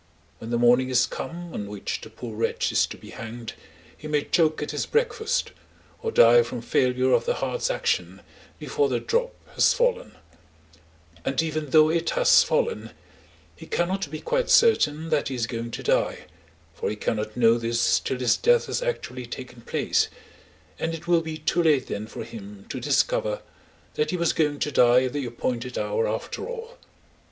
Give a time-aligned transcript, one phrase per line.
[0.39, 3.53] When the morning is come on which the poor wretch is to be hanged,
[3.95, 5.51] he may choke at his breakfast,
[6.01, 8.21] or die from failure of the heart's action
[8.57, 10.13] before the drop has fallen;
[11.23, 12.93] and even though it has fallen,
[13.55, 16.23] he cannot be quite certain that he is going to die,
[16.73, 20.07] for he cannot know this till his death has actually taken place,
[20.79, 23.43] and it will be too late then for him to discover
[23.93, 26.79] that he was going to die at the appointed hour after all.